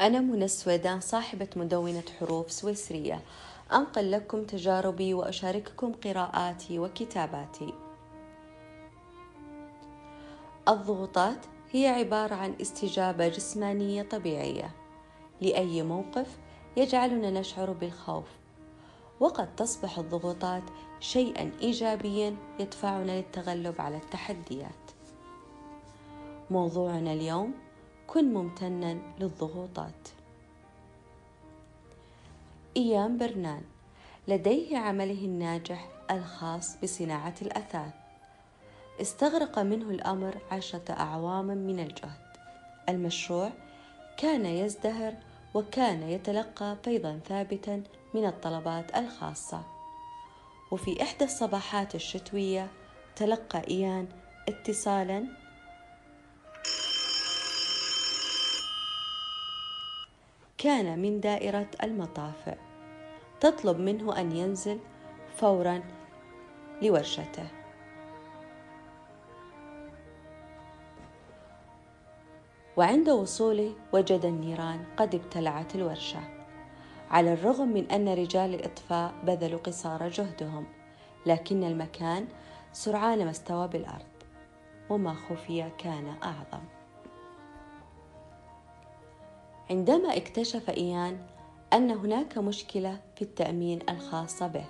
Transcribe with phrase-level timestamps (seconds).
[0.00, 3.20] أنا منى السويدان صاحبة مدونة حروف سويسرية.
[3.72, 7.74] أنقل لكم تجاربي وأشارككم قراءاتي وكتاباتي.
[10.68, 14.70] الضغوطات هي عبارة عن استجابة جسمانية طبيعية.
[15.40, 16.38] لأي موقف
[16.76, 18.28] يجعلنا نشعر بالخوف.
[19.20, 20.62] وقد تصبح الضغوطات
[21.00, 24.90] شيئا إيجابيا يدفعنا للتغلب على التحديات.
[26.50, 27.65] موضوعنا اليوم
[28.06, 30.08] كن ممتنا للضغوطات.
[32.76, 33.62] إيام برنان
[34.28, 37.92] لديه عمله الناجح الخاص بصناعة الأثاث.
[39.00, 42.26] استغرق منه الأمر عشرة أعوام من الجهد.
[42.88, 43.50] المشروع
[44.16, 45.14] كان يزدهر
[45.54, 47.82] وكان يتلقى فيضا ثابتا
[48.14, 49.62] من الطلبات الخاصة.
[50.70, 52.68] وفي إحدى الصباحات الشتوية
[53.16, 54.08] تلقى إيان
[54.48, 55.45] اتصالا
[60.58, 62.56] كان من دائرة المطافئ
[63.40, 64.78] تطلب منه أن ينزل
[65.36, 65.82] فورا
[66.82, 67.48] لورشته.
[72.76, 76.20] وعند وصوله وجد النيران قد ابتلعت الورشة.
[77.10, 80.66] على الرغم من أن رجال الإطفاء بذلوا قصارى جهدهم
[81.26, 82.28] لكن المكان
[82.72, 84.16] سرعان ما استوى بالأرض
[84.90, 86.75] وما خفي كان أعظم.
[89.70, 91.18] عندما اكتشف إيان
[91.72, 94.64] أن هناك مشكلة في التأمين الخاصة به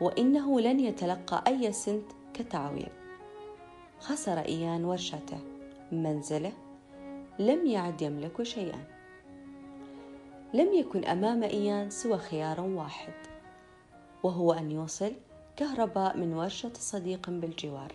[0.00, 2.88] وإنه لن يتلقى أي سنت كتعويض.
[4.00, 5.38] خسر إيان ورشته
[5.92, 6.52] منزله
[7.38, 8.84] لم يعد يملك شيئا.
[10.54, 13.14] لم يكن أمام إيان سوى خيار واحد
[14.22, 15.12] وهو أن يوصل
[15.56, 17.94] كهرباء من ورشة صديق بالجوار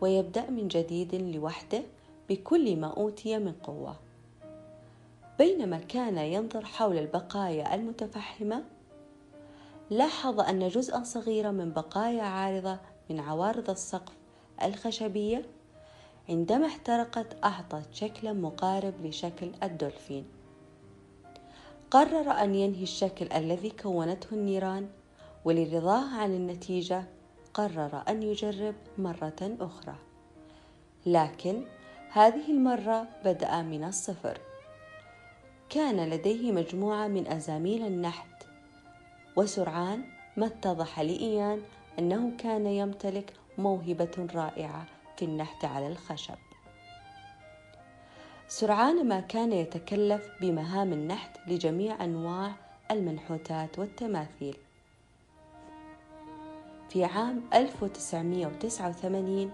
[0.00, 1.82] ويبدأ من جديد لوحده
[2.28, 4.05] بكل ما أوتي من قوة.
[5.38, 8.64] بينما كان ينظر حول البقايا المتفحمة
[9.90, 12.78] لاحظ أن جزءا صغيرا من بقايا عارضة
[13.10, 14.12] من عوارض السقف
[14.62, 15.44] الخشبية
[16.28, 20.24] عندما احترقت أعطت شكلا مقارب لشكل الدولفين.
[21.90, 24.88] قرر أن ينهي الشكل الذي كونته النيران
[25.44, 27.04] ولرضاه عن النتيجة
[27.54, 29.94] قرر أن يجرب مرة أخرى.
[31.06, 31.64] لكن
[32.10, 34.40] هذه المرة بدأ من الصفر.
[35.76, 38.44] كان لديه مجموعة من أزاميل النحت.
[39.36, 40.04] وسرعان
[40.36, 41.62] ما اتضح لإيان
[41.98, 46.38] أنه كان يمتلك موهبة رائعة في النحت على الخشب.
[48.48, 52.52] سرعان ما كان يتكلف بمهام النحت لجميع أنواع
[52.90, 54.56] المنحوتات والتماثيل.
[56.88, 59.50] في عام 1989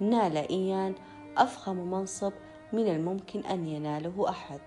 [0.00, 0.94] نال إيان
[1.36, 2.32] أفخم منصب
[2.72, 4.60] من الممكن أن يناله أحد.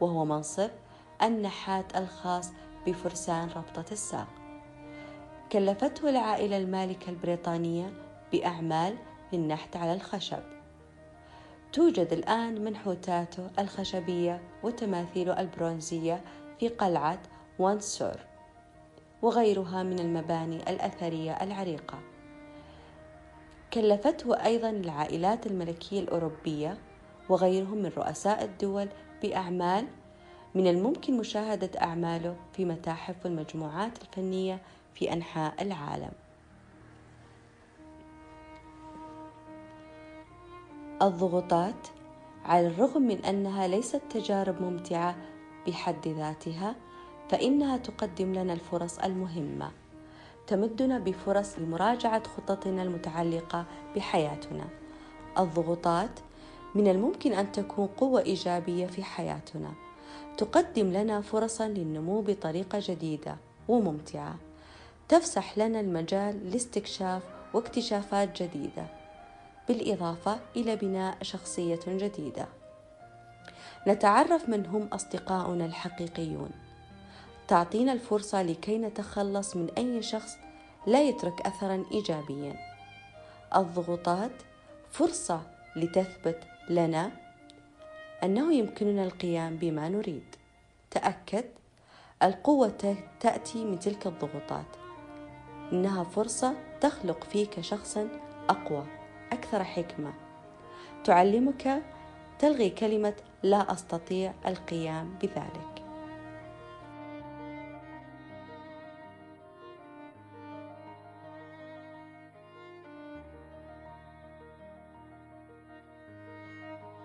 [0.00, 0.70] وهو منصب
[1.22, 2.50] النحات الخاص
[2.86, 4.28] بفرسان ربطة الساق.
[5.52, 7.92] كلفته العائلة المالكة البريطانية
[8.32, 8.96] بأعمال
[9.32, 10.42] للنحت على الخشب.
[11.72, 16.24] توجد الآن منحوتاته الخشبية وتماثيله البرونزية
[16.60, 17.18] في قلعة
[17.58, 18.16] وانسور
[19.22, 21.98] وغيرها من المباني الأثرية العريقة.
[23.72, 26.78] كلفته أيضا العائلات الملكية الأوروبية
[27.28, 28.88] وغيرهم من رؤساء الدول
[29.24, 29.86] بأعمال
[30.54, 34.60] من الممكن مشاهدة أعماله في متاحف والمجموعات الفنية
[34.94, 36.12] في أنحاء العالم.
[41.02, 41.88] الضغوطات
[42.44, 45.16] على الرغم من أنها ليست تجارب ممتعة
[45.66, 46.74] بحد ذاتها،
[47.28, 49.70] فإنها تقدم لنا الفرص المهمة،
[50.46, 53.64] تمدنا بفرص لمراجعة خططنا المتعلقة
[53.96, 54.64] بحياتنا.
[55.38, 56.20] الضغوطات
[56.74, 59.72] من الممكن أن تكون قوة إيجابية في حياتنا.
[60.36, 63.36] تقدم لنا فرصا للنمو بطريقة جديدة
[63.68, 64.36] وممتعة.
[65.08, 67.22] تفسح لنا المجال لاستكشاف
[67.54, 68.86] واكتشافات جديدة.
[69.68, 72.46] بالإضافة إلى بناء شخصية جديدة.
[73.88, 76.50] نتعرف من هم أصدقاؤنا الحقيقيون.
[77.48, 80.36] تعطينا الفرصة لكي نتخلص من أي شخص
[80.86, 82.56] لا يترك أثرا إيجابيا.
[83.56, 84.32] الضغوطات
[84.90, 85.40] فرصة
[85.76, 86.38] لتثبت
[86.68, 87.10] لنا
[88.24, 90.24] أنه يمكننا القيام بما نريد.
[90.90, 91.44] تأكد
[92.22, 94.66] القوة تأتي من تلك الضغوطات.
[95.72, 98.08] إنها فرصة تخلق فيك شخصا
[98.48, 98.86] أقوى
[99.32, 100.14] أكثر حكمة.
[101.04, 101.82] تعلمك
[102.38, 105.73] تلغي كلمة لا أستطيع القيام بذلك.